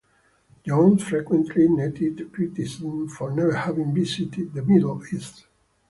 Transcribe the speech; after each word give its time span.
Jones 0.65 1.03
frequently 1.03 1.67
netted 1.69 2.33
criticism 2.33 3.07
for 3.07 3.29
never 3.29 3.53
having 3.53 3.93
visited 3.93 4.51
the 4.51 4.63
Middle 4.63 4.99
East. 5.13 5.45